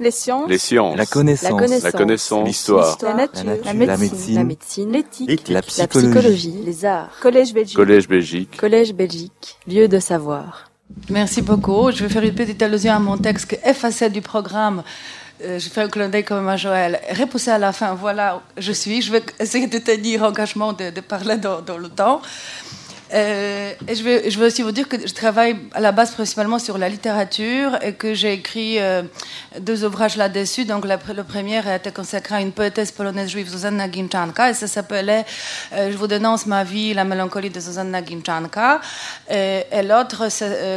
[0.00, 0.48] Les sciences.
[0.48, 0.96] Les sciences.
[0.96, 1.82] La connaissance.
[1.82, 2.40] La connaissance.
[2.40, 2.46] La.
[2.46, 2.98] L'histoire.
[3.02, 3.44] La nature.
[3.44, 3.74] La nature.
[3.74, 3.86] médecine.
[3.86, 4.34] La médecine.
[4.34, 4.92] La médecine.
[4.92, 5.48] L'éthique.
[5.48, 6.54] La La psychologie.
[6.64, 7.10] Les arts.
[7.20, 7.76] Collège Belgique.
[7.76, 8.56] Collège Belgique.
[8.56, 9.58] Collège Belgique.
[9.68, 10.70] Lieu de savoir.
[11.10, 11.90] Merci beaucoup.
[11.90, 14.82] Je vais faire une petite allusion à mon texte effacé du programme.
[15.44, 16.98] Euh, je fais un clin d'œil même à Joël.
[17.18, 19.00] Repoussé à la fin, voilà, je suis.
[19.02, 22.20] Je vais essayer de tenir engagement de, de parler dans, dans le temps.
[23.12, 24.04] Euh, et je
[24.38, 27.94] vais aussi vous dire que je travaille à la base principalement sur la littérature et
[27.94, 29.02] que j'ai écrit euh,
[29.58, 30.64] deux ouvrages là-dessus.
[30.64, 34.66] Donc le premier a été consacré à une poétesse polonaise juive, Zuzanna Ginczanka, et ça
[34.66, 35.24] s'appelait
[35.72, 38.80] euh, Je vous dénonce ma vie, la mélancolie de Zuzanna Ginczanka.
[39.28, 40.28] Et, l'autre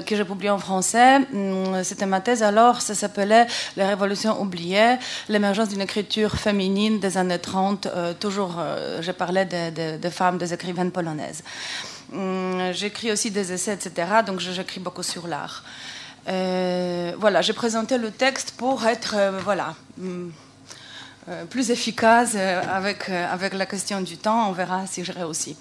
[0.06, 3.46] que j'ai publié en français, hum, c'était ma thèse alors, ça s'appelait
[3.78, 4.96] La révolution oubliée,
[5.30, 7.88] l'émergence d'une écriture féminine des années 30.
[7.88, 8.56] euh, toujours,
[9.02, 11.44] je parlais de, de- de femmes, des écrivaines polonaises.
[12.14, 14.08] Hum, J'écris aussi des essais, etc.
[14.26, 15.64] Donc j'écris beaucoup sur l'art.
[16.28, 20.32] Euh, voilà, j'ai présenté le texte pour être euh, voilà, hum,
[21.28, 24.50] euh, plus efficace avec, avec la question du temps.
[24.50, 25.58] On verra si je réussis.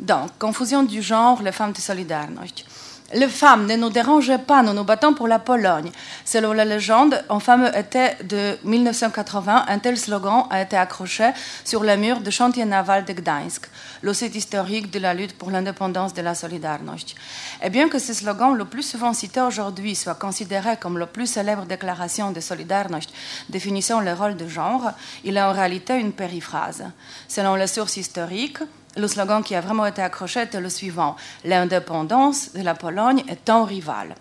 [0.00, 2.66] Donc, confusion du genre, les femmes de Solidarność.
[3.14, 5.92] Les femmes, ne nous dérangez pas, nous nous battons pour la Pologne.
[6.24, 11.30] Selon la légende, en fameux été de 1980, un tel slogan a été accroché
[11.64, 13.68] sur le mur du chantier naval de Gdańsk,
[14.02, 17.14] le site historique de la lutte pour l'indépendance de la Solidarność.
[17.62, 21.28] Et bien que ce slogan, le plus souvent cité aujourd'hui, soit considéré comme la plus
[21.28, 23.10] célèbre déclaration de Solidarność
[23.48, 24.90] définissant le rôle de genre,
[25.22, 26.82] il est en réalité une périphrase.
[27.28, 28.58] Selon les sources historiques,
[28.96, 33.44] le slogan qui a vraiment été accroché était le suivant L'indépendance de la Pologne est
[33.44, 34.14] ton rival.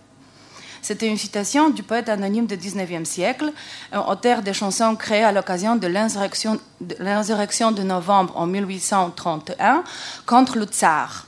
[0.81, 3.51] C'était une citation du poète anonyme du 19e siècle,
[3.91, 9.83] un auteur de chansons créées à l'occasion de l'insurrection de, l'insurrection de novembre en 1831
[10.27, 11.25] contre le tsar.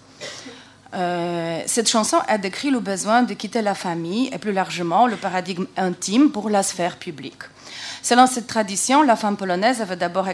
[0.94, 5.16] Euh, cette chanson a décrit le besoin de quitter la famille et plus largement le
[5.16, 7.44] paradigme intime pour la sphère publique.
[8.08, 10.30] Selon cette tradition, la femme polonaise d'abord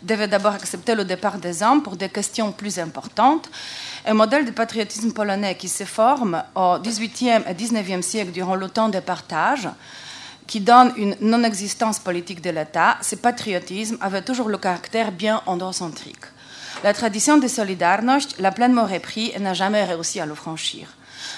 [0.00, 3.50] devait d'abord accepter le départ des hommes pour des questions plus importantes.
[4.06, 8.68] Un modèle de patriotisme polonais qui se forme au XVIIIe et XIXe siècle durant le
[8.68, 9.68] temps de partage,
[10.46, 16.26] qui donne une non-existence politique de l'État, ce patriotisme avait toujours le caractère bien androcentrique.
[16.84, 20.86] La tradition de Solidarność l'a pleinement repris et n'a jamais réussi à le franchir.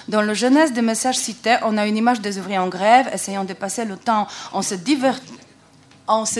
[0.09, 3.45] Dans le jeunesse des messages cités, on a une image des ouvriers en grève essayant
[3.45, 4.75] de passer le temps en se,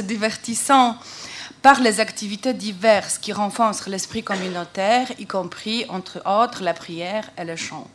[0.01, 0.97] divertissant
[1.63, 7.45] par les activités diverses qui renforcent l'esprit communautaire, y compris, entre autres, la prière et
[7.45, 7.87] le chant.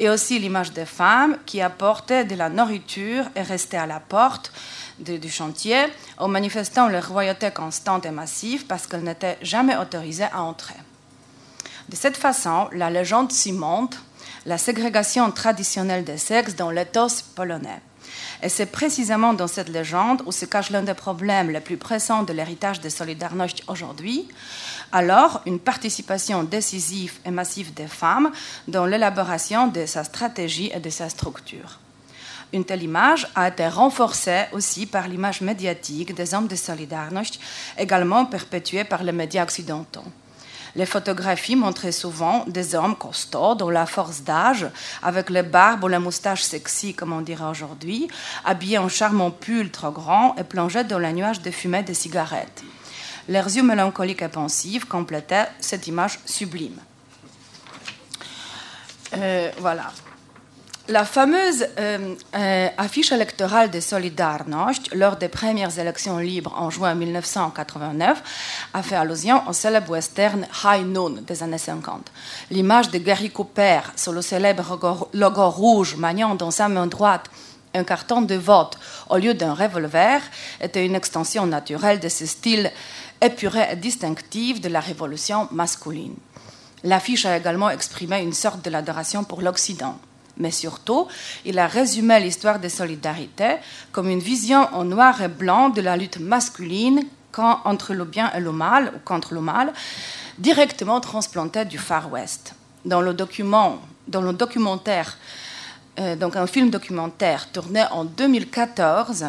[0.00, 4.52] Et aussi l'image des femmes qui apportaient de la nourriture et restaient à la porte
[4.98, 5.86] du chantier
[6.18, 10.74] en manifestant leur royauté constante et massive parce qu'elles n'étaient jamais autorisées à entrer.
[11.88, 13.98] De cette façon, la légende cimente
[14.46, 17.80] la ségrégation traditionnelle des sexes dans l'éthos polonais.
[18.42, 22.24] Et c'est précisément dans cette légende où se cache l'un des problèmes les plus pressants
[22.24, 24.28] de l'héritage de Solidarność aujourd'hui,
[24.90, 28.32] alors une participation décisive et massive des femmes
[28.66, 31.78] dans l'élaboration de sa stratégie et de sa structure.
[32.52, 37.40] Une telle image a été renforcée aussi par l'image médiatique des hommes de Solidarność,
[37.78, 40.04] également perpétuée par les médias occidentaux.
[40.74, 44.66] Les photographies montraient souvent des hommes costauds, dans la force d'âge,
[45.02, 48.08] avec les barbes ou les moustaches sexy, comme on dirait aujourd'hui,
[48.44, 52.62] habillés en charmant pull trop grand et plongés dans le nuage de fumée des cigarettes.
[53.28, 56.80] Leurs yeux mélancoliques et pensifs complétaient cette image sublime.
[59.14, 59.92] Euh, voilà.
[60.88, 66.96] La fameuse euh, euh, affiche électorale de Solidarność lors des premières élections libres en juin
[66.96, 72.10] 1989 a fait allusion au célèbre western High Noon des années 50.
[72.50, 77.26] L'image de Gary Cooper sur le célèbre logo, rouge maniant dans sa main droite
[77.74, 78.76] un carton de vote
[79.08, 80.20] au lieu d'un revolver
[80.60, 82.72] était une extension naturelle de ce style
[83.20, 86.16] épuré et distinctif de la révolution masculine.
[86.82, 89.96] L'affiche a également exprimé une sorte de l'adoration pour l'Occident.
[90.38, 91.08] Mais surtout,
[91.44, 93.56] il a résumé l'histoire de solidarité
[93.92, 97.04] comme une vision en noir et blanc de la lutte masculine
[97.38, 99.72] entre le bien et le mal, ou contre le mal,
[100.38, 102.54] directement transplantée du Far West.
[102.84, 105.16] Dans le, document, dans le documentaire,
[105.98, 109.26] euh, donc un film documentaire tourné en 2014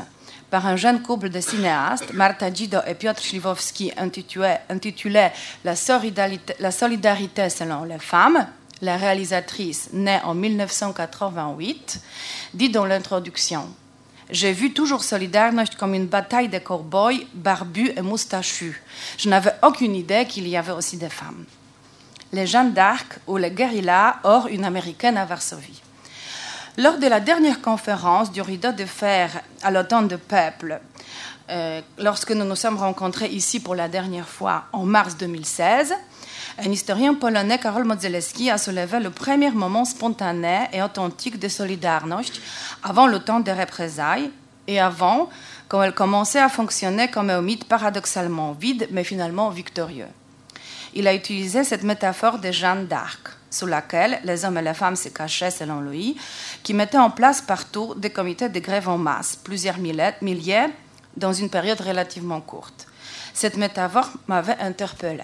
[0.49, 5.29] par un jeune couple de cinéastes, Marta Gido et Piotr Śliwowski, intitulé,
[5.63, 8.45] la solidarité selon les femmes,
[8.83, 12.01] la réalisatrice, née en 1988,
[12.53, 13.69] dit dans l'introduction
[14.29, 18.81] J'ai vu toujours Solidarność comme une bataille de cow-boys barbus et moustachus.
[19.17, 21.45] Je n'avais aucune idée qu'il y avait aussi des femmes.
[22.33, 25.81] Les Jeanne d'Arc ou les guérillas hors une américaine à Varsovie.
[26.77, 29.29] Lors de la dernière conférence du Rideau de Fer
[29.61, 30.81] à l'automne de Peuple,
[31.49, 35.93] euh, lorsque nous nous sommes rencontrés ici pour la dernière fois en mars 2016,
[36.59, 42.39] un historien polonais, Karol Modzelewski, a soulevé le premier moment spontané et authentique de Solidarność
[42.83, 44.29] avant le temps des représailles
[44.67, 45.29] et avant,
[45.67, 50.07] quand elle commençait à fonctionner comme un mythe paradoxalement vide mais finalement victorieux.
[50.93, 54.95] Il a utilisé cette métaphore de Jeanne d'Arc sous laquelle les hommes et les femmes
[54.95, 56.17] se cachaient, selon lui,
[56.63, 60.67] qui mettait en place partout des comités de grève en masse, plusieurs milliers,
[61.15, 62.87] dans une période relativement courte.
[63.33, 65.23] Cette métaphore m'avait interpellée.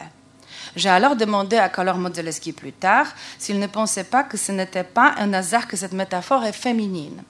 [0.75, 3.07] J'ai alors demandé à Kalor Modzelewski plus tard
[3.37, 7.23] s'il ne pensait pas que ce n'était pas un hasard que cette métaphore est féminine,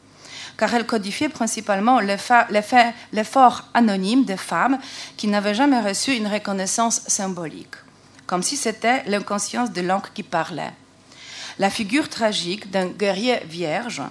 [0.58, 4.80] car elle codifiait principalement l'effort anonyme des femmes
[5.18, 7.76] qui n'avaient jamais reçu une reconnaissance symbolique,
[8.28, 10.74] comme si c'était l'inconscience de l'encre qui parlait.
[11.60, 14.02] La figure tragique d'un guerrier vierge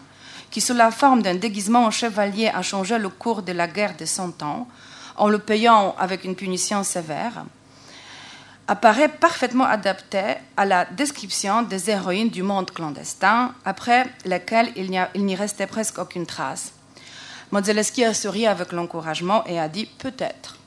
[0.51, 3.97] qui, sous la forme d'un déguisement en chevalier, a changé le cours de la guerre
[3.97, 4.67] de Cent Ans
[5.17, 7.45] en le payant avec une punition sévère,
[8.69, 10.23] apparaît parfaitement adapté
[10.57, 16.27] à la description des héroïnes du monde clandestin, après lesquelles il n'y restait presque aucune
[16.27, 16.73] trace.
[17.51, 20.59] Modzelewski a souri avec l'encouragement et a dit peut-être.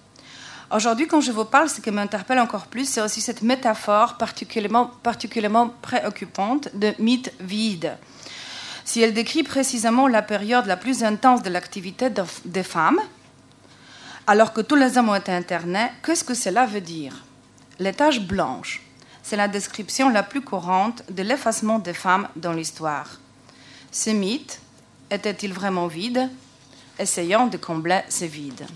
[0.73, 4.87] Aujourd'hui, quand je vous parle, ce qui m'interpelle encore plus, c'est aussi cette métaphore particulièrement,
[5.03, 7.97] particulièrement préoccupante de mythe vide.
[8.83, 12.09] Si elle décrit précisément la période la plus intense de l'activité
[12.45, 12.99] des femmes,
[14.25, 17.13] alors que tous les hommes ont été internés, qu'est-ce que cela veut dire?
[17.81, 18.79] Les taches blanches,
[19.23, 23.19] c'est la description la plus courante de l'effacement des femmes dans l'histoire.
[23.89, 24.61] Ces mythes
[25.09, 26.29] étaient-ils vraiment vides
[26.99, 28.67] Essayons de combler ces vides?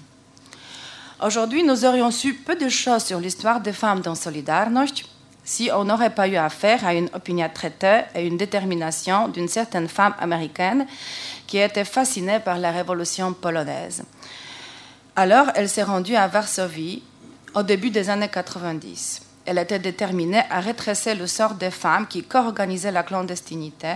[1.23, 5.05] Aujourd'hui, nous aurions su peu de choses sur l'histoire des femmes dans Solidarność
[5.43, 9.87] si on n'aurait pas eu affaire à une opinion traitée et une détermination d'une certaine
[9.87, 10.87] femme américaine
[11.45, 14.03] qui était fascinée par la révolution polonaise.
[15.15, 17.03] Alors, elle s'est rendue à Varsovie
[17.55, 19.21] au début des années 90.
[19.45, 23.93] Elle était déterminée à retracer le sort des femmes qui co-organisaient la clandestinité,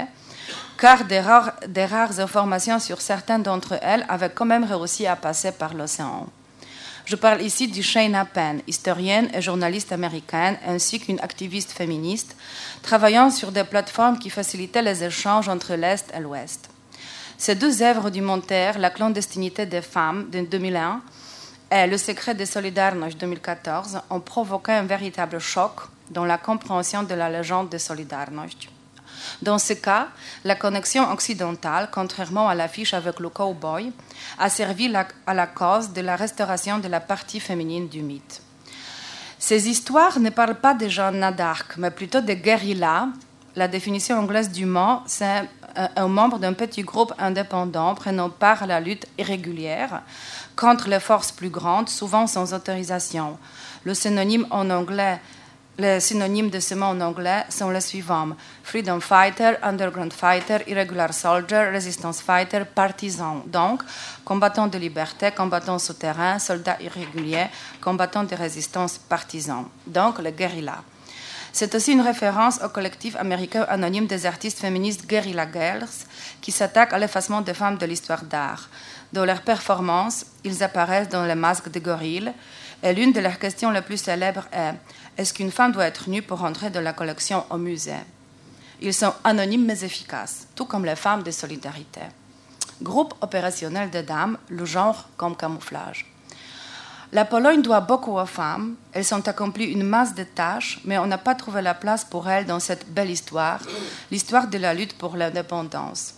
[0.77, 5.73] car des rares, informations sur certaines d'entre elles avaient quand même réussi à passer par
[5.73, 6.27] l'océan.
[7.05, 12.35] Je parle ici de Shayna Penn, historienne et journaliste américaine, ainsi qu'une activiste féministe,
[12.83, 16.69] travaillant sur des plateformes qui facilitaient les échanges entre l'Est et l'Ouest.
[17.37, 18.21] Ces deux œuvres du
[18.77, 21.01] La clandestinité des femmes de 2001
[21.71, 25.71] et Le secret des Solidarność 2014, ont provoqué un véritable choc
[26.09, 28.69] dans la compréhension de la légende de Solidarność.
[29.41, 30.07] Dans ce cas,
[30.43, 33.91] la connexion occidentale, contrairement à l'affiche avec le cowboy,
[34.37, 34.91] a servi
[35.27, 38.41] à la cause de la restauration de la partie féminine du mythe.
[39.37, 43.09] Ces histoires ne parlent pas de Jeanne d'Arc, mais plutôt de guérilla.
[43.59, 45.43] La définition anglaise du mot, c'est
[45.75, 50.01] un membre d'un petit groupe indépendant prenant part à la lutte irrégulière
[50.55, 53.37] contre les forces plus grandes, souvent sans autorisation.
[53.83, 55.19] Le synonyme en anglais
[55.77, 58.29] les synonymes de ce mot en anglais sont les suivants
[58.63, 63.43] Freedom Fighter, Underground Fighter, Irregular Soldier, Resistance Fighter, Partisan.
[63.45, 63.83] Donc,
[64.23, 67.47] combattant de liberté, combattant souterrain, soldat irrégulier,
[67.81, 69.65] combattant de résistance partisan.
[69.85, 70.81] Donc, le guérilla.
[71.51, 76.05] C'est aussi une référence au collectif américain anonyme des artistes féministes Guerrilla Girls
[76.41, 78.69] qui s'attaquent à l'effacement des femmes de l'histoire d'art.
[79.11, 82.31] Dans leurs performances, ils apparaissent dans les masques de gorilles
[82.83, 84.73] et l'une de leurs questions les plus célèbres est
[85.17, 88.05] est-ce qu'une femme doit être nue pour entrer dans la collection au musée?
[88.79, 91.99] Ils sont anonymes mais efficaces, tout comme les femmes de solidarité.
[92.81, 96.08] Groupe opérationnel de dames, le genre comme camouflage.
[97.11, 98.75] La Pologne doit beaucoup aux femmes.
[98.93, 102.29] Elles ont accompli une masse de tâches, mais on n'a pas trouvé la place pour
[102.29, 103.61] elles dans cette belle histoire,
[104.11, 106.13] l'histoire de la lutte pour l'indépendance.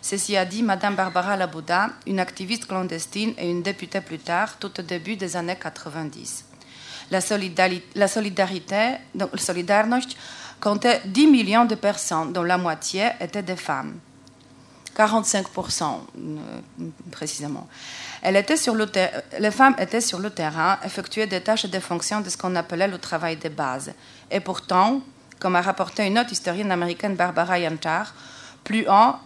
[0.00, 4.80] Ceci a dit Madame Barbara Labouda, une activiste clandestine et une députée plus tard, tout
[4.80, 6.46] au début des années 90.
[7.12, 10.16] La, solidarité, la Solidarność,
[10.60, 14.00] comptait 10 millions de personnes, dont la moitié étaient des femmes.
[14.96, 15.98] 45% euh,
[17.10, 17.66] précisément.
[18.22, 18.86] Elle était sur le
[19.38, 22.54] les femmes étaient sur le terrain, effectuaient des tâches et des fonctions de ce qu'on
[22.54, 23.92] appelait le travail de base.
[24.30, 25.00] Et pourtant,
[25.40, 28.14] comme a rapporté une autre historienne américaine, Barbara Yantar,
[28.62, 29.16] plus haut,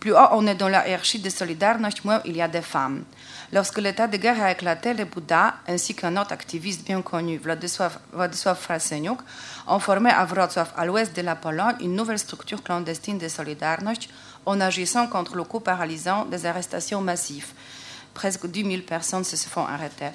[0.00, 3.04] plus haut on est dans la hiérarchie de Solidarność, moins il y a des femmes.
[3.52, 7.98] Lorsque l'état de guerre a éclaté, les Bouddha, ainsi qu'un autre activiste bien connu, Władysław,
[8.14, 9.20] Władysław Fraseniuk,
[9.66, 14.08] ont formé à Wrocław, à l'ouest de la Pologne, une nouvelle structure clandestine de Solidarność
[14.46, 17.52] en agissant contre le coup paralysant des arrestations massives.
[18.14, 20.10] Presque 10 000 personnes se font arrêter.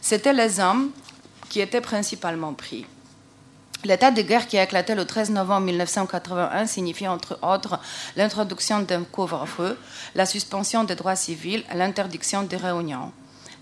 [0.00, 0.90] C'étaient les hommes
[1.48, 2.86] qui étaient principalement pris.
[3.84, 7.78] L'état de guerre qui a éclaté le 13 novembre 1981 signifie entre autres
[8.16, 9.78] l'introduction d'un couvre-feu,
[10.14, 13.12] la suspension des droits civils l'interdiction des réunions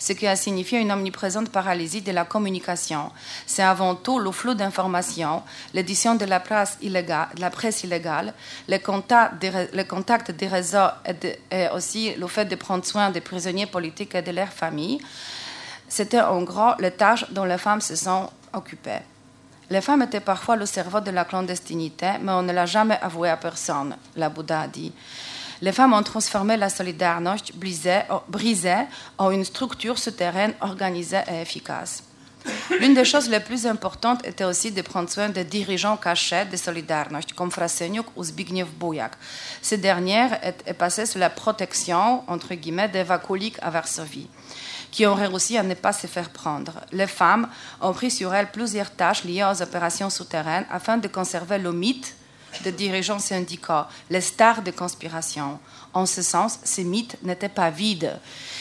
[0.02, 3.12] ce qui a signifié une omniprésente paralysie de la communication.
[3.46, 5.44] C'est avant tout le flot d'informations,
[5.74, 9.40] l'édition de la presse illégale, la presse les, contacts
[10.32, 10.90] des, réseaux
[11.52, 15.00] et, aussi le fait de prendre soin des prisonniers politiques et de leurs familles.
[15.88, 19.02] C'était en gros les tâches dont les femmes se sont occupées.
[19.70, 23.28] Les femmes étaient parfois le cerveau de la clandestinité, mais on ne l'a jamais avoué
[23.28, 24.92] à personne, la Bouddha a dit
[25.62, 28.84] les femmes ont transformé la Solidarność brisée
[29.16, 32.02] en une structure souterraine organisée et efficace.
[32.80, 36.56] L'une des choses les plus importantes était aussi de prendre soin des dirigeants cachés de
[36.56, 39.12] Solidarność, comme Frasenyuk ou Zbigniew Boujak.
[39.62, 43.04] Ces dernières est passée sous la protection, entre guillemets, des
[43.62, 44.28] à Varsovie,
[44.90, 46.72] qui ont réussi à ne pas se faire prendre.
[46.90, 47.46] Les femmes
[47.80, 52.16] ont pris sur elles plusieurs tâches liées aux opérations souterraines afin de conserver le mythe
[52.64, 55.58] de dirigeants syndicats, les stars de conspiration.
[55.94, 58.18] En ce sens, ces mythes n'étaient pas vides.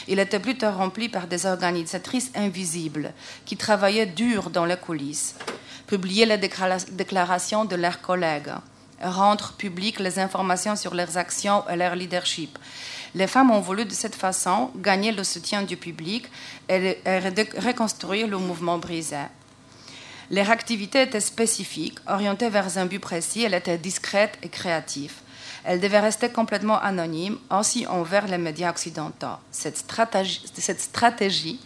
[0.08, 3.14] Ils étaient plutôt remplis par des organisatrices invisibles
[3.46, 5.36] qui travaillaient dur dans les coulisses,
[5.88, 6.38] publiaient les
[6.92, 8.54] déclarations de leurs collègues,
[9.02, 12.58] rendre publiques les informations sur leurs actions et leur leadership.
[13.14, 16.26] Les femmes ont voulu de cette façon gagner le soutien du public
[16.70, 16.98] et
[17.58, 19.18] reconstruire le mouvement brisé.
[20.32, 25.16] Leur activité était spécifique, orientée vers un but précis, elle était discrète et créative.
[25.66, 29.36] Elle devait rester complètement anonyme, aussi envers les médias occidentaux.
[29.52, 31.60] Cette stratégie,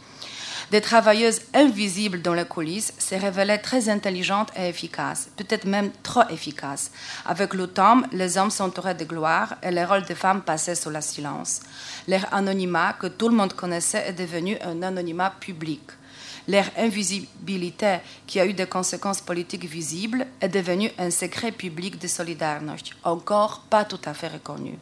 [0.71, 6.27] des travailleuses invisibles dans les coulisses s'est révélée très intelligente et efficace, peut-être même trop
[6.31, 6.89] efficace.
[7.27, 10.89] Avec le temps, les hommes s'entouraient de gloire et le rôle des femmes passait sous
[10.89, 11.61] le silence.
[12.07, 15.83] Leur anonymat, que tout le monde connaissait, est devenu un anonymat public
[16.47, 17.97] leur invisibilité,
[18.27, 23.63] qui a eu des conséquences politiques visibles, est devenue un secret public de Solidarność, encore
[23.69, 24.77] pas tout à fait reconnu.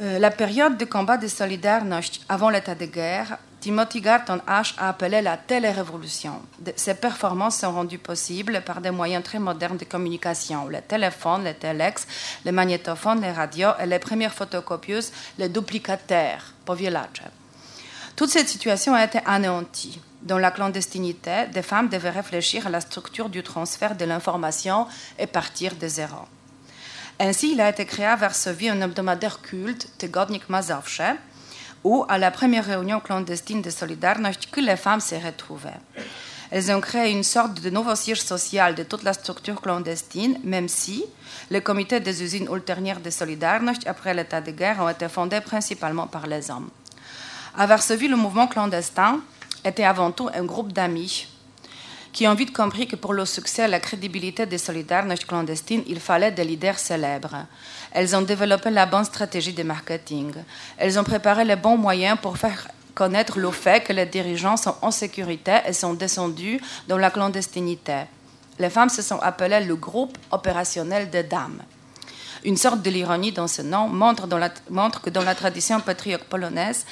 [0.00, 4.90] Euh, la période de combat de Solidarność avant l'état de guerre, Timothy Garton H a
[4.90, 6.40] appelé la télérévolution.
[6.76, 11.54] Ces performances sont rendues possibles par des moyens très modernes de communication, les téléphones, les
[11.54, 12.06] téléx,
[12.44, 17.22] les magnétophones, les radios et les premières photocopieuses, les duplicataires, powielacze.
[18.18, 20.00] Toute cette situation a été anéantie.
[20.22, 24.88] Dans la clandestinité, des femmes devaient réfléchir à la structure du transfert de l'information
[25.20, 26.22] et partir de zéro.
[27.20, 31.14] Ainsi, il a été créé à Varsovie un hebdomadaire culte, Tegodnik Mazowsze,
[31.84, 35.80] où, à la première réunion clandestine de Solidarność, que les femmes se retrouvaient.
[36.50, 40.68] Elles ont créé une sorte de nouveau siège social de toute la structure clandestine, même
[40.68, 41.04] si
[41.50, 46.08] les comités des usines ultérieures de Solidarność, après l'état de guerre, ont été fondés principalement
[46.08, 46.70] par les hommes.
[47.56, 49.20] À Varsovie, le mouvement clandestin
[49.64, 51.26] était avant tout un groupe d'amis
[52.12, 56.00] qui ont vite compris que pour le succès et la crédibilité des Solidarność clandestines, il
[56.00, 57.46] fallait des leaders célèbres.
[57.92, 60.32] Elles ont développé la bonne stratégie de marketing.
[60.78, 64.74] Elles ont préparé les bons moyens pour faire connaître le fait que les dirigeants sont
[64.82, 68.04] en sécurité et sont descendus dans la clandestinité.
[68.58, 71.62] Les femmes se sont appelées le groupe opérationnel des dames.
[72.44, 74.26] Une sorte de l'ironie dans ce nom montre,
[74.70, 76.84] montre que dans la tradition patriote polonaise,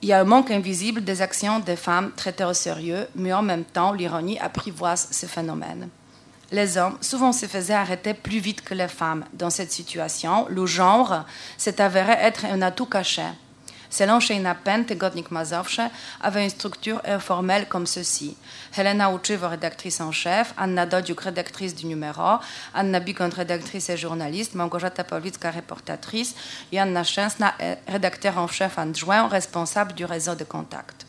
[0.00, 3.42] il y a un manque invisible des actions des femmes traitées au sérieux, mais en
[3.42, 5.88] même temps, l'ironie apprivoise ce phénomène.
[6.50, 9.24] Les hommes souvent se faisaient arrêter plus vite que les femmes.
[9.32, 11.24] Dans cette situation, le genre
[11.58, 13.24] s'est avéré être un atout caché.
[13.90, 15.80] Selon Sheina Pent et Godnik Mazowsze,
[16.20, 18.36] avait une structure informelle comme ceci.
[18.76, 22.38] Helena Uczywo, rédactrice en chef, Anna Dodziuk, rédactrice du numéro,
[22.74, 26.34] Anna Bikont, rédactrice et journaliste, Małgorzata Pawlicka, reportatrice,
[26.70, 27.54] et Anna Szczęsna,
[27.86, 31.06] rédacteur en chef adjoint, responsable du réseau de contact.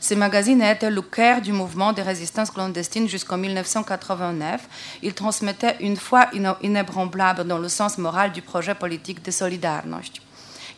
[0.00, 4.60] Ce magazine a le cœur du mouvement de résistance clandestine jusqu'en 1989.
[5.02, 6.28] Il transmettait une foi
[6.62, 10.25] inébranlable dans le sens moral du projet politique de Solidarność.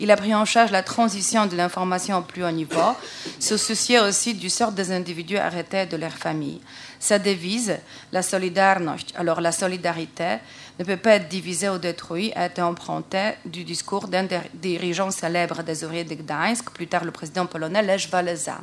[0.01, 2.95] Il a pris en charge la transition de l'information au plus haut niveau,
[3.41, 6.61] se souciait aussi du sort des individus arrêtés de leur famille.
[7.01, 7.77] Sa devise,
[8.13, 10.39] la solidarność, alors la solidarité,
[10.79, 15.11] ne peut pas être divisée ou détruite, a été empruntée du discours d'un des dirigeants
[15.11, 18.59] célèbres des ouvriers de Gdańsk, plus tard le président polonais Lech Walesa.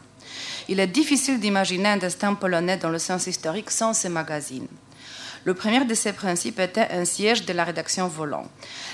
[0.69, 4.67] Il est difficile d'imaginer un destin polonais dans le sens historique sans ces magazines.
[5.43, 8.47] Le premier de ces principes était un siège de la rédaction volant.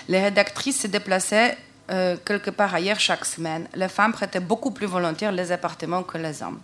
[0.10, 1.58] Les rédactrices se déplaçaient
[1.90, 3.68] euh, quelque part ailleurs chaque semaine.
[3.76, 6.60] Les femmes prêtaient beaucoup plus volontiers les appartements que les hommes.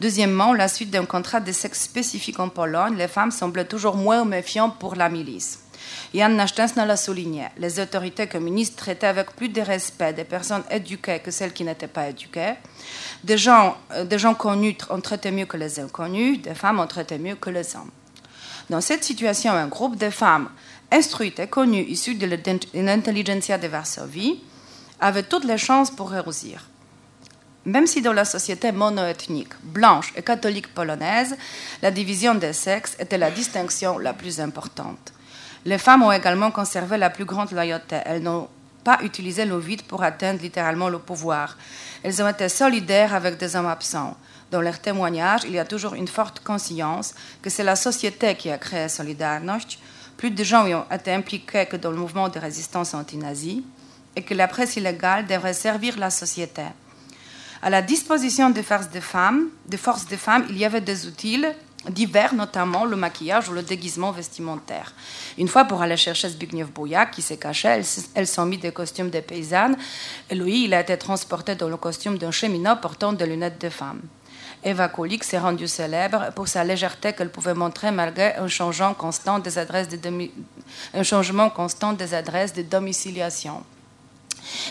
[0.00, 4.24] Deuxièmement, la suite d'un contrat de sexe spécifique en Pologne, les femmes semblaient toujours moins
[4.24, 5.60] méfiantes pour la milice.
[6.14, 7.46] Jan Nastensna l'a souligné.
[7.56, 11.86] Les autorités communistes traitaient avec plus de respect des personnes éduquées que celles qui n'étaient
[11.86, 12.54] pas éduquées.
[13.24, 16.86] Des gens, euh, des gens connus ont traité mieux que les inconnus, des femmes ont
[16.86, 17.90] traité mieux que les hommes.
[18.70, 20.48] Dans cette situation, un groupe de femmes
[20.92, 22.28] instruites et connues issues de
[22.74, 24.40] l'intelligentsia de Varsovie
[25.00, 26.68] avait toutes les chances pour réussir.
[27.64, 31.36] Même si dans la société monoethnique, blanche et catholique polonaise,
[31.80, 35.12] la division des sexes était la distinction la plus importante.
[35.64, 37.98] Les femmes ont également conservé la plus grande loyauté.
[38.04, 38.48] Elles n'ont
[38.82, 41.56] pas utilisé le vide pour atteindre littéralement le pouvoir.
[42.02, 44.16] Elles ont été solidaires avec des hommes absents.
[44.50, 48.50] Dans leurs témoignages, il y a toujours une forte conscience que c'est la société qui
[48.50, 49.78] a créé Solidarność.
[50.22, 53.64] Plus de gens y ont été impliqués que dans le mouvement de résistance anti-nazie
[54.14, 56.62] et que la presse illégale devrait servir la société.
[57.60, 60.06] À la disposition des forces de femmes, des forces
[60.48, 61.44] il y avait des outils
[61.88, 64.94] divers, notamment le maquillage ou le déguisement vestimentaire.
[65.38, 67.82] Une fois, pour aller chercher Zbigniew Bouyak, qui s'est caché,
[68.14, 69.76] elles, sont mis des costumes de paysannes,
[70.30, 73.70] et lui, il a été transporté dans le costume d'un cheminot portant des lunettes de
[73.70, 74.02] femme.
[74.64, 79.40] Eva Kolik s'est rendue célèbre pour sa légèreté qu'elle pouvait montrer malgré un changement constant
[79.40, 79.88] des adresses
[81.02, 83.64] changement constant des adresses de domiciliation.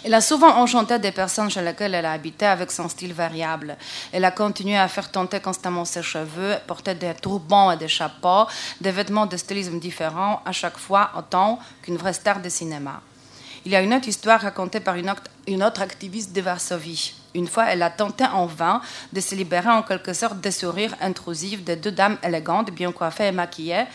[0.03, 3.77] Elle a souvent enchanté des personnes chez lesquelles elle a habité avec son style variable.
[4.11, 8.47] Elle a continué à faire tenter constamment ses cheveux, porter des turbans et des chapeaux,
[8.79, 13.01] des vêtements de stylisme différents, à chaque fois autant qu'une vraie star de cinéma.
[13.65, 17.13] Il y a une autre histoire racontée par une autre, activiste de Varsovie.
[17.33, 18.81] Une fois, elle a tenté en vain
[19.13, 23.27] de se libérer en quelque sorte des sourires intrusifs de deux dames élégantes, bien coiffées
[23.27, 23.85] et maquillées,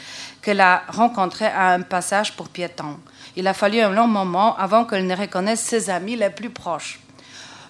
[0.40, 2.98] qu'elle a rencontrées à un passage pour piétons.
[3.36, 7.00] Il a fallu un long moment avant qu'elle ne reconnaisse ses amis les plus proches.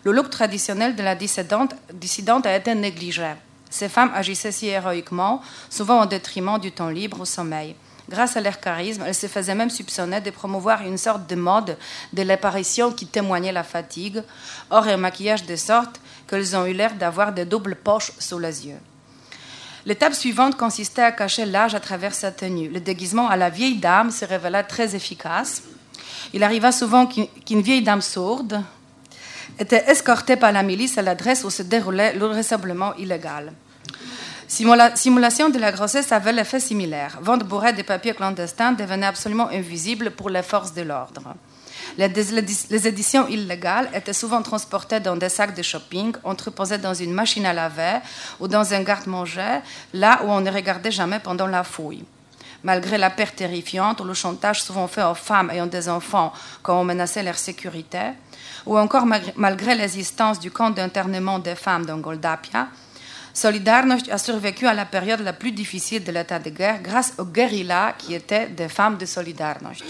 [0.04, 3.32] Le look traditionnel de la dissidente, dissidente a été négligé.
[3.68, 7.74] Ces femmes agissaient si héroïquement, souvent au détriment du temps libre au sommeil.
[8.08, 11.76] Grâce à leur charisme, elles se faisaient même soupçonner de promouvoir une sorte de mode
[12.12, 14.22] de l'apparition qui témoignait la fatigue,
[14.70, 18.68] or un maquillage de sorte qu'elles ont eu l'air d'avoir des doubles poches sous les
[18.68, 18.78] yeux.
[19.86, 22.68] L'étape suivante consistait à cacher l'âge à travers sa tenue.
[22.68, 25.62] Le déguisement à la vieille dame se révéla très efficace.
[26.32, 28.62] Il arriva souvent qu'une vieille dame sourde
[29.58, 33.52] était escortée par la milice à l'adresse où se déroulait le rassemblement illégal.
[34.48, 37.18] Simulation de la grossesse avait l'effet similaire.
[37.20, 41.34] Vente bourrée de papiers clandestins devenait absolument invisible pour les forces de l'ordre.
[41.98, 47.46] Les, éditions illégales étaient souvent transportées dans des sacs de shopping, entreposées dans une machine
[47.46, 47.98] à laver
[48.38, 49.60] ou dans un garde-manger,
[49.92, 52.04] là où on ne regardait jamais pendant la fouille.
[52.62, 56.80] Malgré la perte terrifiante ou le chantage souvent fait aux femmes ayant des enfants quand
[56.80, 58.12] on menaçait leur sécurité,
[58.64, 62.68] ou encore malgré l'existence du camp d'internement des femmes dans Goldapia,
[63.36, 67.26] Solidarność a survécu à la période la plus difficile de l'état de guerre grâce aux
[67.26, 69.84] guérillas qui étaient des femmes de Solidarność.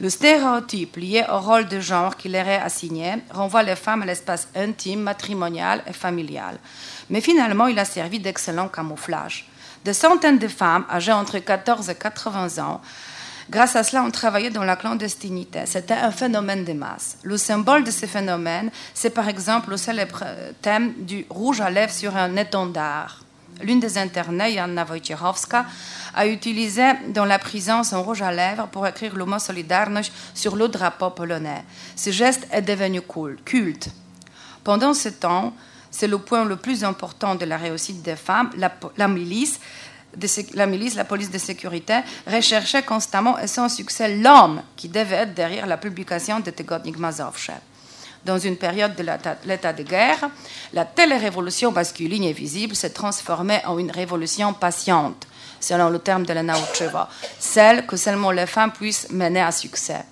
[0.00, 4.06] Le stéréotype lié au rôle de genre qui leur est assigné renvoie les femmes à
[4.06, 6.56] l'espace intime, matrimonial et familial.
[7.10, 9.48] Mais finalement, il a servi d'excellent camouflage.
[9.84, 12.80] Des centaines de femmes âgées entre 14 et 80 ans
[13.50, 15.60] Grâce à cela, on travaillait dans la clandestinité.
[15.64, 17.16] C'était un phénomène de masse.
[17.22, 20.22] Le symbole de ce phénomène, c'est par exemple le célèbre
[20.60, 23.24] thème du rouge à lèvres sur un étendard.
[23.62, 25.64] L'une des internées, Janna Wojciechowska,
[26.14, 30.54] a utilisé dans la prison son rouge à lèvres pour écrire le mot Solidarność sur
[30.54, 31.64] le drapeau polonais.
[31.96, 33.00] Ce geste est devenu
[33.44, 33.88] culte.
[34.62, 35.54] Pendant ce temps,
[35.90, 38.50] c'est le point le plus important de la réussite des femmes,
[38.96, 39.58] la milice
[40.54, 45.34] la milice, la police de sécurité, recherchait constamment et sans succès l'homme qui devait être
[45.34, 47.52] derrière la publication de Tygodnik Mazowsze.
[48.24, 49.06] Dans une période de
[49.46, 50.28] l'état de guerre,
[50.72, 55.26] la télé-révolution masculine et visible s'est transformée en une révolution patiente,
[55.60, 60.04] selon le terme de la Naucheva, celle que seulement les femmes puissent mener à succès.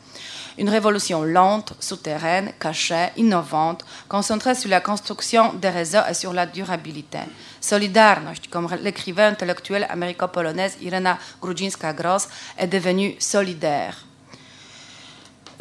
[0.59, 6.47] Une révolution lente, souterraine, cachée, innovante, concentrée sur la construction des réseaux et sur la
[6.47, 7.19] durabilité.
[7.61, 14.05] Solidarność, comme l'écrivait intellectuelle américo-polonaise Irena Grudzinska-Gross, est devenue solidaire,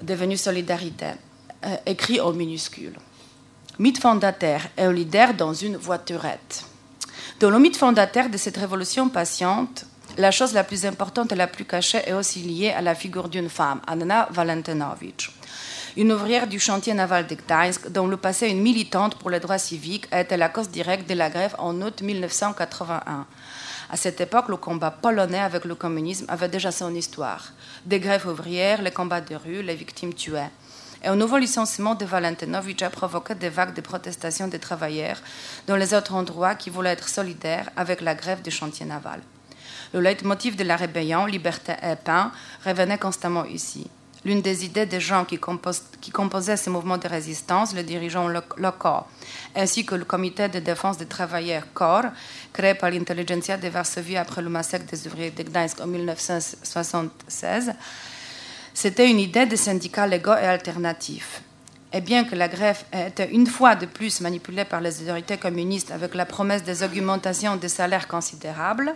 [0.02, 1.12] devenue solidarité,
[1.66, 2.98] euh, écrit en minuscule.
[3.78, 6.64] Mythe fondateur et leader dans une voiturette.
[7.42, 9.86] Dans le mythe fondateur de cette révolution patiente,
[10.18, 13.28] la chose la plus importante et la plus cachée est aussi liée à la figure
[13.28, 15.32] d'une femme, Anna Valentinovich,
[15.98, 19.58] une ouvrière du chantier naval de Gdańsk, dont le passé une militante pour les droits
[19.58, 23.26] civiques, a été la cause directe de la grève en août 1981.
[23.90, 27.52] À cette époque, le combat polonais avec le communisme avait déjà son histoire.
[27.86, 30.50] Des grèves ouvrières, les combats de rue, les victimes tuées.
[31.04, 35.22] Et un nouveau licenciement de Valentinovich a provoqué des vagues de protestations des travailleurs
[35.68, 39.22] dans les autres endroits qui voulaient être solidaires avec la grève du chantier naval.
[39.96, 42.30] Le leitmotiv de la rébellion, liberté et pain,
[42.66, 43.88] revenait constamment ici.
[44.26, 49.06] L'une des idées des gens qui, composaient ces mouvements de résistance, les dirigeants locaux,
[49.56, 52.08] ainsi que le comité de défense des travailleurs CORE,
[52.52, 57.72] créé par l'intelligentsia de Varsovie après le massacre des ouvriers de Gdańsk en 1976,
[58.74, 61.42] c'était une idée de syndicats légaux et alternatifs.
[61.96, 65.38] Et bien que la grève ait été une fois de plus manipulée par les autorités
[65.38, 68.94] communistes avec la promesse des augmentations de salaires considérables,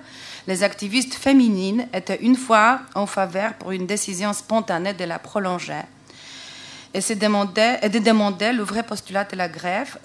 [0.47, 5.83] les activistes féminines étaient une fois en faveur pour une décision spontanée de la prolonger
[6.93, 9.97] et, se de demander le vrai postulat de la grève,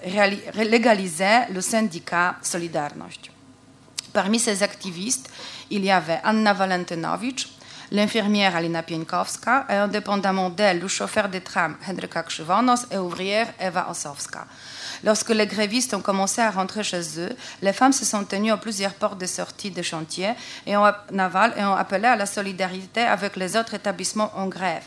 [0.55, 3.29] légaliser le syndicat Solidarność.
[4.13, 5.29] Parmi ces activistes,
[5.69, 7.54] il y avait Anna Valentinovic,
[7.91, 13.87] l'infirmière Alina Pienkowska et indépendamment d'elle, le chauffeur de tram Hendrika Krzywonos et ouvrière Eva
[13.89, 14.45] Osowska.
[15.03, 18.57] Lorsque les grévistes ont commencé à rentrer chez eux, les femmes se sont tenues à
[18.57, 20.31] plusieurs portes de sortie de chantier
[20.65, 24.83] et ont, naval et ont appelé à la solidarité avec les autres établissements en grève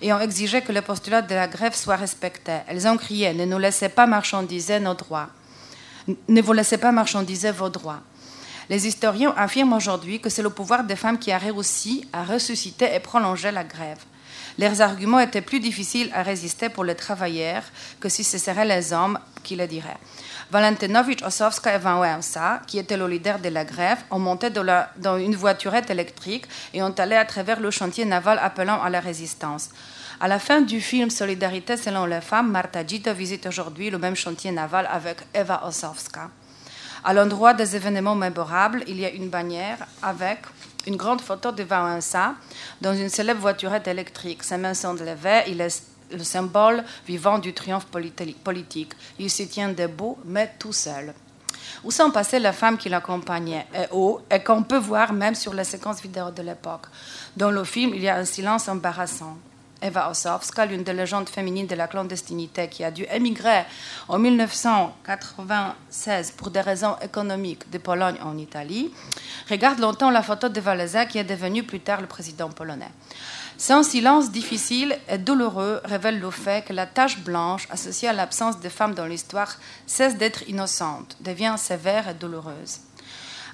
[0.00, 2.52] et ont exigé que le postulat de la grève soit respecté.
[2.68, 5.28] Elles ont crié Ne nous laissez pas marchandiser nos droits.
[6.28, 8.00] Ne vous laissez pas marchandiser vos droits.
[8.68, 12.94] Les historiens affirment aujourd'hui que c'est le pouvoir des femmes qui a réussi à ressusciter
[12.94, 14.04] et prolonger la grève.
[14.58, 17.62] Leurs arguments étaient plus difficiles à résister pour les travailleurs
[18.00, 19.98] que si ce seraient les hommes qui le diraient.
[20.50, 25.18] Valentinovic, Osowska et Van Wałęsa, qui étaient le leader de la grève, ont monté dans
[25.18, 29.68] une voiturette électrique et ont allé à travers le chantier naval appelant à la résistance.
[30.20, 34.16] À la fin du film Solidarité selon les femmes, Marta Gito visite aujourd'hui le même
[34.16, 36.30] chantier naval avec Eva Osowska.
[37.08, 40.40] À l'endroit des événements mémorables, il y a une bannière avec
[40.88, 42.34] une grande photo de Wałęsa
[42.80, 44.42] dans une célèbre voiturette électrique.
[44.42, 48.94] Ses mains sont levées, il est le symbole vivant du triomphe politique.
[49.20, 51.14] Il se tient debout, mais tout seul.
[51.84, 53.68] Où sont passées les femmes qui l'accompagnaient?
[54.28, 56.86] Et qu'on peut voir même sur les séquences vidéo de l'époque.
[57.36, 59.36] Dans le film, il y a un silence embarrassant.
[59.82, 63.64] Eva Osowska, l'une des légendes féminines de la clandestinité qui a dû émigrer
[64.08, 68.92] en 1996 pour des raisons économiques de Pologne en Italie,
[69.50, 72.90] regarde longtemps la photo de Wałęsa qui est devenu plus tard le président polonais.
[73.58, 78.60] Son silence difficile et douloureux révèle le fait que la tache blanche associée à l'absence
[78.60, 82.80] de femmes dans l'histoire cesse d'être innocente, devient sévère et douloureuse.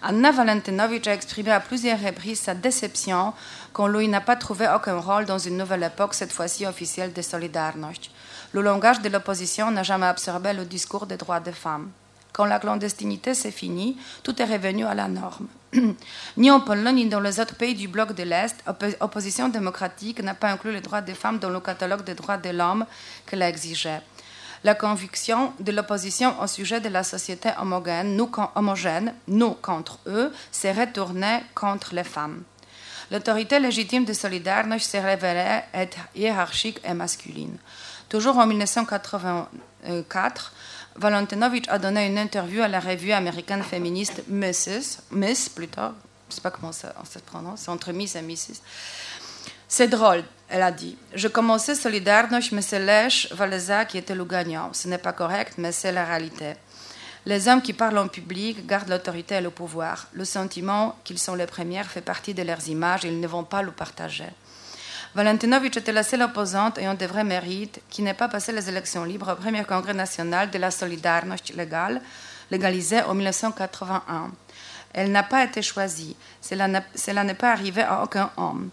[0.05, 3.35] Anna Valentinovic a exprimé à plusieurs reprises sa déception
[3.73, 7.23] quand lui n'a pas trouvé aucun rôle dans une nouvelle époque, cette fois-ci officielle de
[7.23, 8.11] Solidarność.
[8.53, 11.91] Le langage de l'opposition n'a jamais absorbé le discours des droits des femmes.
[12.33, 15.47] Quand la clandestinité s'est finie, tout est revenu à la norme.
[16.37, 18.57] ni en Pologne ni dans les autres pays du bloc de l'Est,
[18.99, 22.51] opposition démocratique n'a pas inclus les droits des femmes dans le catalogue des droits de
[22.51, 22.87] l'homme
[23.25, 24.03] qu'elle exigeait
[24.64, 30.33] la conviction de l'opposition au sujet de la société homogène, nous, homogène, nous contre eux,
[30.51, 32.42] s'est retournée contre les femmes.
[33.11, 37.57] L'autorité légitime de Solidarność s'est révélée être hiérarchique et masculine.
[38.09, 40.53] Toujours en 1984,
[40.96, 45.01] Valentinovic a donné une interview à la revue américaine féministe Mrs.
[45.11, 48.61] Miss plutôt, je ne sais pas comment ça, se prononce, entre Miss et Mrs.
[49.68, 50.99] C'est drôle, elle a dit.
[51.15, 54.69] Je commençais Solidarność, mais c'est Lech Walesa qui était le gagnant.
[54.75, 56.53] Ce n'est pas correct, mais c'est la réalité.
[57.25, 60.09] Les hommes qui parlent en public gardent l'autorité et le pouvoir.
[60.12, 63.45] Le sentiment qu'ils sont les premières fait partie de leurs images et ils ne vont
[63.45, 64.29] pas le partager.
[65.15, 69.05] Valentinovic était la seule opposante ayant de vrais mérites qui n'ait pas passé les élections
[69.05, 72.03] libres au premier congrès national de la Solidarność légale,
[72.51, 74.31] en 1981.
[74.93, 76.15] Elle n'a pas été choisie.
[76.43, 78.69] Cela n'est pas arrivé à aucun homme.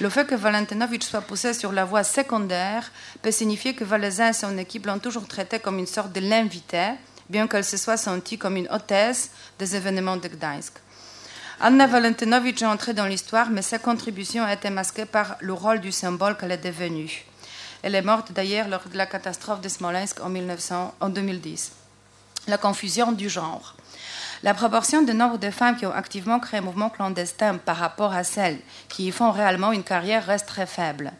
[0.00, 4.32] Le fait que Valentinovic soit poussé sur la voie secondaire peut signifier que Valeza et
[4.32, 6.92] son équipe l'ont toujours traité comme une sorte de l'invité,
[7.28, 10.72] bien qu'elle se soit sentie comme une hôtesse des événements de Gdańsk.
[11.60, 15.80] Anna Valentinovic est entrée dans l'histoire, mais sa contribution a été masquée par le rôle
[15.80, 17.24] du symbole qu'elle est devenue.
[17.82, 21.72] Elle est morte d'ailleurs lors de la catastrophe de Smolensk en, 1900, en 2010.
[22.48, 23.76] La confusion du genre.
[24.44, 28.12] La proportion de nombre de femmes qui ont activement créé un mouvement clandestin par rapport
[28.12, 31.12] à celles qui y font réellement une carrière reste très faible.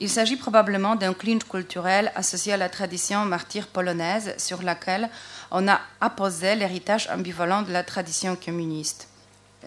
[0.00, 5.08] Il s'agit probablement d'un clinch culturel associé à la tradition martyre polonaise sur laquelle
[5.52, 9.06] on a apposé l'héritage ambivalent de la tradition communiste.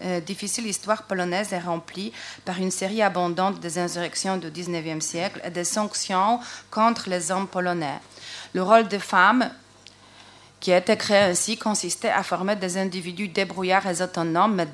[0.02, 2.12] Euh, difficile histoire polonaise est remplie
[2.44, 7.46] par une série abondante des insurrections du XIXe siècle et des sanctions contre les hommes
[7.46, 8.00] polonais.
[8.52, 9.48] Le rôle des femmes
[10.64, 14.66] qui a été créé ainsi consistait à former des individus débrouillards et autonomes, mais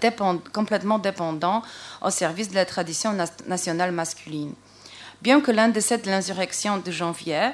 [0.53, 1.64] complètement dépendants
[2.00, 3.12] au service de la tradition
[3.48, 4.55] nationale masculine.
[5.20, 7.50] Bien que l'un des de l'insurrection de janvier,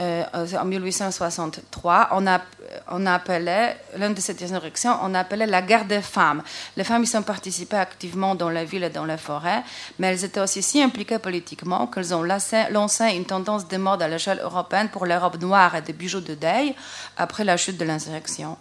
[0.00, 0.24] euh,
[0.58, 6.42] en 1863, on appelait, l'une de ces insurrections, on appelait la guerre des femmes.
[6.76, 9.62] Les femmes, ils ont participé activement dans les villes et dans les forêts,
[9.98, 14.00] mais elles étaient aussi si impliquées politiquement qu'elles ont lancé, lancé, une tendance de mode
[14.00, 16.74] à l'échelle européenne pour les robes noires et des bijoux de deuil
[17.18, 18.56] après la chute de l'insurrection.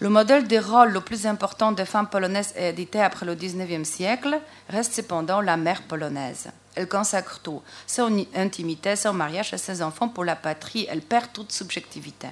[0.00, 4.38] Le modèle des rôles le plus important des femmes polonaises édité après le XIXe siècle
[4.68, 6.48] reste cependant la mère polonaise.
[6.76, 10.86] Elle consacre tout, son intimité, son mariage et ses enfants pour la patrie.
[10.88, 12.28] Elle perd toute subjectivité.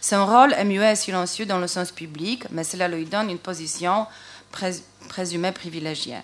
[0.00, 3.38] Son rôle est muet et silencieux dans le sens public, mais cela lui donne une
[3.38, 4.06] position
[5.08, 6.22] présumée privilégiée.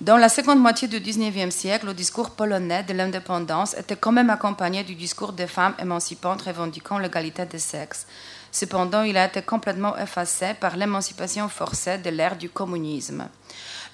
[0.00, 4.30] Dans la seconde moitié du XIXe siècle, le discours polonais de l'indépendance était quand même
[4.30, 8.06] accompagné du discours des femmes émancipantes revendiquant l'égalité des sexes.
[8.52, 13.28] Cependant, il a été complètement effacé par l'émancipation forcée de l'ère du communisme.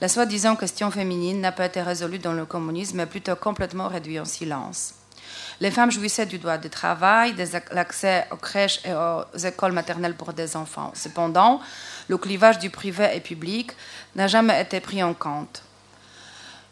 [0.01, 4.21] La soi-disant question féminine n'a pas été résolue dans le communisme, mais plutôt complètement réduite
[4.21, 4.95] en silence.
[5.61, 10.17] Les femmes jouissaient du droit de travail, de l'accès aux crèches et aux écoles maternelles
[10.17, 10.93] pour des enfants.
[10.95, 11.61] Cependant,
[12.09, 13.73] le clivage du privé et public
[14.17, 15.63] n'a jamais été pris en compte.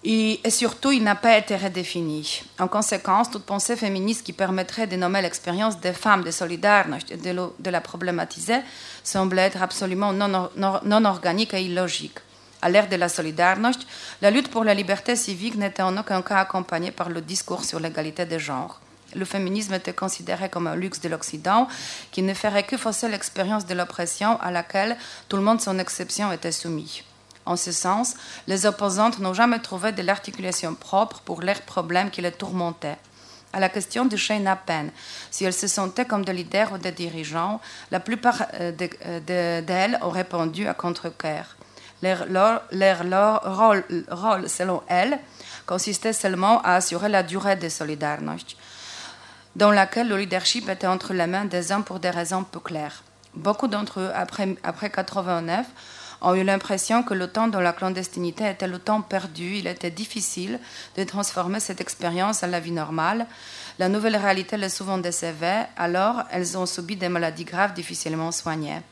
[0.04, 2.42] Et, surtout, il n'a pas été redéfini.
[2.58, 7.16] En conséquence, toute pensée féministe qui permettrait de nommer l'expérience des femmes de Solidarność et
[7.16, 8.58] de, la problématiser
[9.04, 12.18] semble être absolument non, non, organique et illogique.
[12.64, 13.80] À l'ère de la Solidarność,
[14.22, 17.80] la lutte pour la liberté civique n'était en aucun cas accompagnée par le discours sur
[17.80, 18.80] l'égalité des genres.
[19.16, 21.66] Le féminisme était considéré comme un luxe de l'Occident
[22.12, 24.96] qui ne ferait que fausser l'expérience de l'oppression à laquelle
[25.28, 27.02] tout le monde, sans exception, était soumis.
[27.46, 28.14] En ce sens,
[28.46, 32.98] les opposantes n'ont jamais trouvé de l'articulation propre pour leurs problèmes qui les tourmentaient.
[33.52, 34.92] À la question de Shane Penn,
[35.32, 38.72] si elles se sentaient comme des leaders ou des dirigeants, la plupart euh,
[39.04, 41.56] euh, d'elles ont répondu à contre-cœur.
[42.02, 42.26] Leur,
[43.44, 45.18] rôle, rôle, selon elles,
[45.66, 48.56] consistait seulement à assurer la durée de Solidarność,
[49.54, 53.02] dans laquelle le leadership était entre les mains des hommes pour des raisons peu claires.
[53.34, 55.66] Beaucoup d'entre eux, après, après 89,
[56.22, 59.56] ont eu l'impression que le temps dans la clandestinité était le temps perdu.
[59.56, 60.58] Il était difficile
[60.96, 63.26] de transformer cette expérience en la vie normale.
[63.78, 68.82] La nouvelle réalité les souvent décevait, alors elles ont subi des maladies graves difficilement soignées.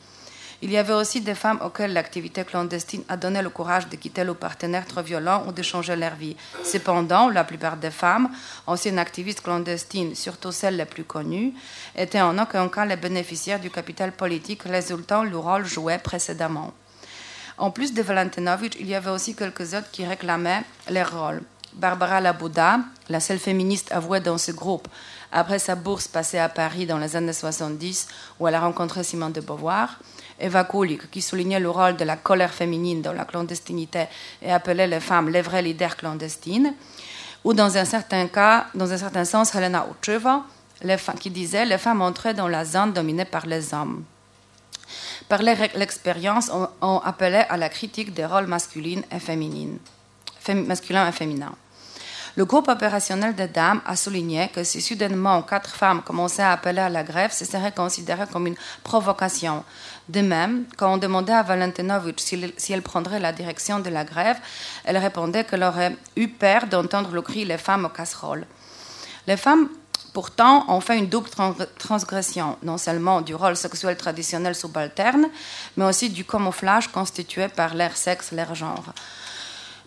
[0.63, 4.23] Il y avait aussi des femmes auxquelles l'activité clandestine a donné le courage de quitter
[4.23, 6.35] le partenaire trop violent ou de changer leur vie.
[6.63, 8.29] Cependant, la plupart des femmes,
[8.67, 11.53] anciennes activistes clandestines, surtout celles les plus connues,
[11.95, 16.71] étaient en aucun cas les bénéficiaires du capital politique résultant du rôle joué précédemment.
[17.57, 21.41] En plus de Valentinovitch, il y avait aussi quelques autres qui réclamaient leur rôle.
[21.73, 24.87] Barbara Labouda, la seule féministe avouée dans ce groupe,
[25.31, 28.07] après sa bourse passée à Paris dans les années 70,
[28.39, 29.97] où elle a rencontré Simone de Beauvoir.
[30.41, 34.05] Eva Kulik, qui soulignait le rôle de la colère féminine dans la clandestinité
[34.41, 36.73] et appelait les femmes les vraies leaders clandestines.
[37.43, 40.43] Ou dans un certain cas, dans un certain sens, Helena Ucheva,
[41.19, 44.03] qui disait les femmes entraient dans la zone dominée par les hommes.
[45.29, 46.51] Par l'expérience,
[46.81, 51.55] on, appelait à la critique des rôles masculins et masculins et féminins.
[52.37, 56.79] Le groupe opérationnel des dames a souligné que si soudainement quatre femmes commençaient à appeler
[56.79, 59.65] à la grève, ce serait considéré comme une provocation.
[60.11, 62.21] De même, quand on demandait à Valentinovitch
[62.57, 64.37] si, elle prendrait la direction de la grève,
[64.83, 68.45] elle répondait qu'elle aurait eu peur d'entendre le cri Les femmes aux casseroles.
[69.25, 69.69] Les femmes
[70.13, 71.29] Pourtant, on fait une double
[71.79, 75.27] transgression, non seulement du rôle sexuel traditionnel subalterne,
[75.77, 78.93] mais aussi du camouflage constitué par leur sexe, leur genre.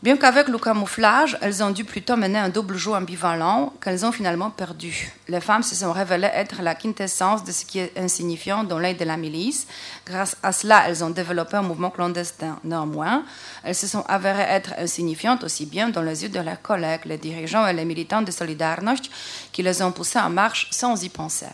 [0.05, 4.13] Bien qu'avec le camouflage, elles ont dû plutôt mener un double jeu ambivalent qu'elles ont
[4.13, 5.11] finalement perdu.
[5.29, 8.99] Les femmes se sont révélées être la quintessence de ce qui est insignifiant dans l'aide
[8.99, 9.67] de la milice.
[10.05, 12.59] Grâce à cela, elles ont développé un mouvement clandestin.
[12.65, 13.25] Néanmoins,
[13.63, 17.17] elles se sont avérées être insignifiantes aussi bien dans les yeux de leurs collègues, les
[17.17, 19.11] dirigeants et les militants de Solidarność,
[19.53, 21.47] qui les ont poussées en marche sans y penser.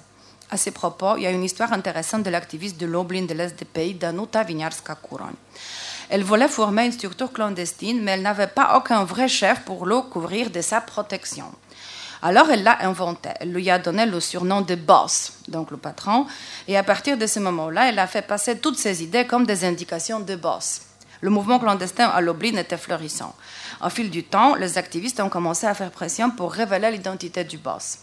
[0.51, 3.57] À ces propos, il y a une histoire intéressante de l'activiste de Lublin de l'Est
[3.57, 5.37] du pays, Danuta Winiarska-Kuroń.
[6.13, 10.01] Elle voulait former une structure clandestine, mais elle n'avait pas aucun vrai chef pour le
[10.01, 11.45] couvrir de sa protection.
[12.21, 13.29] Alors elle l'a inventé.
[13.39, 16.27] Elle lui a donné le surnom de boss, donc le patron.
[16.67, 19.65] Et à partir de ce moment-là, elle a fait passer toutes ses idées comme des
[19.65, 20.83] indications de boss.
[21.21, 23.37] Le mouvement clandestin à Lublin était florissant.
[23.81, 27.59] Au fil du temps, les activistes ont commencé à faire pression pour révéler l'identité du
[27.59, 27.99] boss.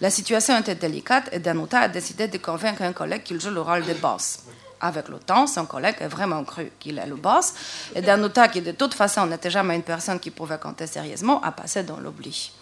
[0.00, 3.60] La situation était délicate et Danuta a décidé de convaincre un collègue qu'il joue le
[3.60, 4.38] rôle de boss
[4.82, 7.54] avec le temps, son collègue a vraiment cru qu'il est le boss.
[7.94, 11.52] Et Danuta, qui de toute façon n'était jamais une personne qui pouvait compter sérieusement, a
[11.52, 12.52] passé dans l'oubli.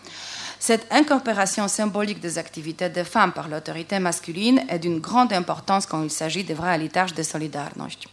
[0.59, 6.03] Cette incorporation symbolique des activités des femmes par l'autorité masculine est d'une grande importance quand
[6.03, 8.07] il s'agit des vrais héritages de Solidarność.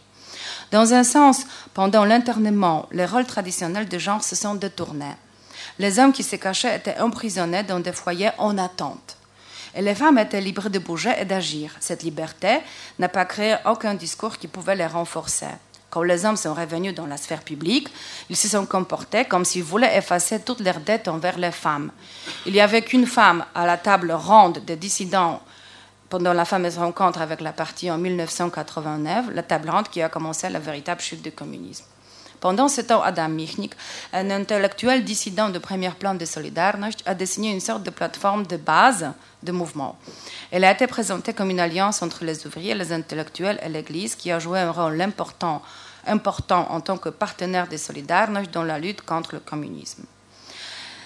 [0.70, 1.44] Dans un sens,
[1.74, 5.16] pendant l'internement, les rôles traditionnels de genre se sont détournés.
[5.78, 9.17] Les hommes qui se cachaient étaient emprisonnés dans des foyers en attente.
[9.74, 11.72] Et les femmes étaient libres de bouger et d'agir.
[11.80, 12.60] Cette liberté
[12.98, 15.46] n'a pas créé aucun discours qui pouvait les renforcer.
[15.90, 17.88] Quand les hommes sont revenus dans la sphère publique,
[18.28, 21.90] ils se sont comportés comme s'ils voulaient effacer toutes leurs dettes envers les femmes.
[22.44, 25.40] Il n'y avait qu'une femme à la table ronde des dissidents
[26.10, 30.48] pendant la fameuse rencontre avec la partie en 1989, la table ronde qui a commencé
[30.48, 31.84] la véritable chute du communisme.
[32.40, 33.72] Pendant ce temps, Adam Michnik,
[34.12, 38.56] un intellectuel dissident de premier plan de Solidarność, a dessiné une sorte de plateforme de
[38.56, 39.10] base
[39.42, 39.98] de mouvement.
[40.50, 44.30] Elle a été présentée comme une alliance entre les ouvriers, les intellectuels et l'Église qui
[44.30, 45.62] a joué un rôle important,
[46.06, 50.04] en tant que partenaire de Solidarność dans la lutte contre le communisme.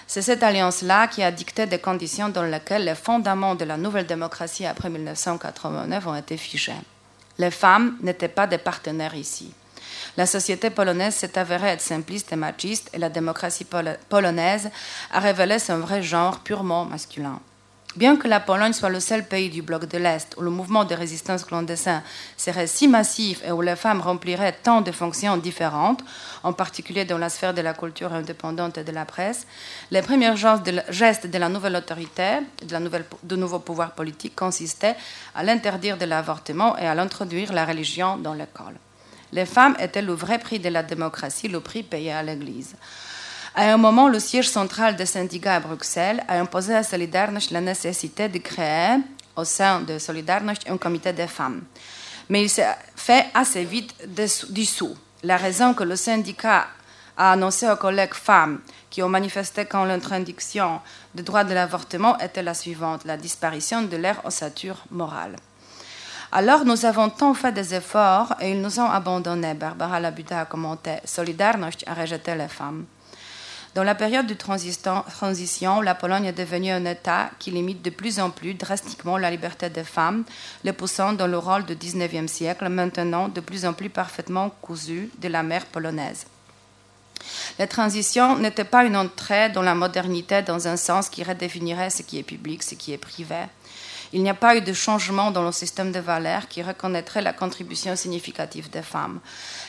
[0.07, 4.05] C'est cette alliance-là qui a dicté des conditions dans lesquelles les fondements de la nouvelle
[4.05, 6.73] démocratie après 1989 ont été figés.
[7.39, 9.51] Les femmes n'étaient pas des partenaires ici.
[10.15, 13.65] La société polonaise s'est avérée être simpliste et machiste et la démocratie
[14.09, 14.69] polonaise
[15.11, 17.39] a révélé son vrai genre purement masculin.
[17.95, 20.83] Bien que la Pologne soit le seul pays du bloc de l'Est où le mouvement
[20.83, 22.01] de résistance clandestin
[22.37, 26.03] serait si massif et où les femmes rempliraient tant de fonctions différentes,
[26.41, 29.45] en particulier dans la sphère de la culture indépendante et de la presse,
[29.91, 30.35] les premiers
[30.89, 34.95] gestes de la nouvelle autorité, de, la nouvelle, de consistaient
[35.35, 38.75] à l'interdire de l'avortement et à l'introduire la religion dans l'école.
[39.33, 42.75] Les femmes étaient le vrai prix de la démocratie, le prix payé à l'Église.
[43.55, 47.61] À un moment, le siège central des syndicats à Bruxelles a imposé à Solidarność la
[47.61, 48.97] nécessité de créer
[49.35, 51.61] au sein de Solidarność un comité des femmes.
[52.29, 53.93] Mais il s'est fait assez vite
[54.49, 54.97] dissous.
[55.21, 56.65] La raison que le syndicat
[57.15, 60.81] a annoncé aux collègues femmes qui ont manifesté contre l'interdiction
[61.13, 65.35] des droits de l'avortement était la suivante, la disparition de leur ossature morale.
[66.31, 69.53] Alors nous avons tant fait des efforts et ils nous ont abandonnés.
[69.53, 72.85] Barbara Labuda a commenté Solidarność a rejeté les femmes.
[73.75, 78.19] Dans la période de transition, la Pologne est devenue un État qui limite de plus
[78.19, 80.25] en plus drastiquement la liberté des femmes,
[80.63, 85.09] les poussant dans le rôle du XIXe siècle, maintenant de plus en plus parfaitement cousu
[85.17, 86.27] de la mère polonaise.
[87.57, 92.03] La transition n'était pas une entrée dans la modernité dans un sens qui redéfinirait ce
[92.03, 93.45] qui est public, ce qui est privé.
[94.15, 97.33] Il n'y a pas eu de changement dans le système de valeurs qui reconnaîtrait la
[97.33, 99.19] contribution significative des femmes.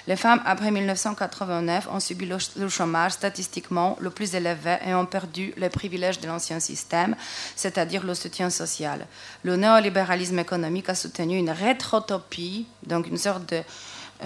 [0.07, 5.55] Les femmes, après 1989, ont subi le chômage statistiquement le plus élevé et ont perdu
[5.57, 7.17] les privilèges de l'ancien système,
[7.57, 9.07] c'est-à-dire le soutien social.
[9.45, 13.63] Le néolibéralisme économique a soutenu une rétrotopie, donc une sorte de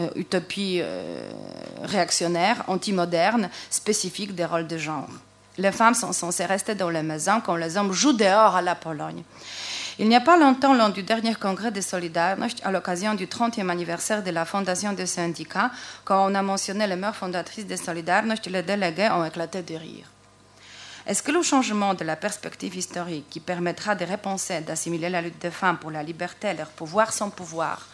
[0.00, 1.30] euh, utopie euh,
[1.84, 5.08] réactionnaire, anti-moderne, spécifique des rôles de genre.
[5.58, 8.74] Les femmes sont censées rester dans les maisons quand les hommes jouent dehors à la
[8.74, 9.22] Pologne.
[10.00, 13.68] Il n'y a pas longtemps, lors du dernier congrès de Solidarność, à l'occasion du 30e
[13.68, 15.72] anniversaire de la fondation des syndicats,
[16.04, 20.06] quand on a mentionné les mères fondatrices de Solidarność, les délégués ont éclaté de rire.
[21.04, 25.42] Est-ce que le changement de la perspective historique qui permettra de repenser, d'assimiler la lutte
[25.42, 27.88] des femmes pour la liberté, leur pouvoir sans pouvoir,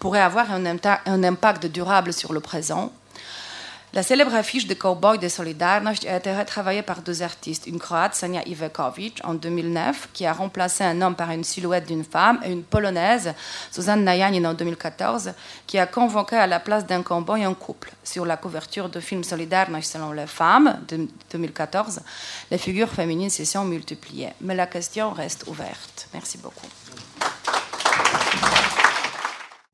[0.00, 2.92] pourrait avoir un impact durable sur le présent?
[3.94, 8.16] La célèbre affiche de Cowboy de Solidarność a été retravaillée par deux artistes, une croate,
[8.16, 12.50] Sania Ivekovic, en 2009, qui a remplacé un homme par une silhouette d'une femme, et
[12.50, 13.32] une polonaise,
[13.70, 15.32] Suzanne Najanin, en 2014,
[15.68, 17.92] qui a convoqué à la place d'un cowboy un couple.
[18.02, 22.00] Sur la couverture du film Solidarność selon les femmes, de 2014,
[22.50, 24.30] les figures féminines se sont multipliées.
[24.40, 26.08] Mais la question reste ouverte.
[26.12, 26.66] Merci beaucoup.